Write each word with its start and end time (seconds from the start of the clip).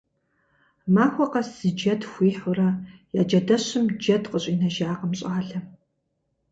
Махуэ 0.93 1.25
къэс 1.31 1.47
зы 1.57 1.69
джэд 1.77 2.01
хуихьурэ, 2.11 2.69
я 3.19 3.21
джэдэщым 3.29 3.85
джэд 3.99 4.23
къыщӏинэжакъым 4.31 5.11
щӏалэм. 5.19 5.65